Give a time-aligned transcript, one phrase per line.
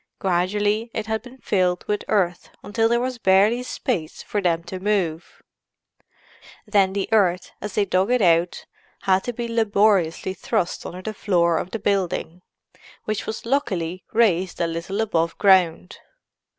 [0.17, 4.79] Gradually it had been filled with earth until there was barely space for them to
[4.79, 5.43] move;
[6.65, 8.65] then the earth as they dug it out
[9.03, 12.41] had to be laboriously thrust under the floor of the building,
[13.03, 15.99] which was luckily raised a little above ground.